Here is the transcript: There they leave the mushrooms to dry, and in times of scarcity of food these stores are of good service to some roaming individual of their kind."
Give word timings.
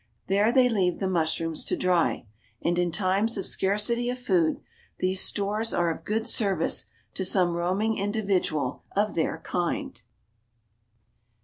There 0.25 0.51
they 0.51 0.67
leave 0.67 0.97
the 0.97 1.07
mushrooms 1.07 1.63
to 1.65 1.77
dry, 1.77 2.25
and 2.59 2.79
in 2.79 2.91
times 2.91 3.37
of 3.37 3.45
scarcity 3.45 4.09
of 4.09 4.17
food 4.17 4.59
these 4.97 5.21
stores 5.21 5.75
are 5.75 5.91
of 5.91 6.03
good 6.03 6.25
service 6.25 6.87
to 7.13 7.23
some 7.23 7.53
roaming 7.53 7.99
individual 7.99 8.83
of 8.95 9.13
their 9.13 9.37
kind." 9.43 10.01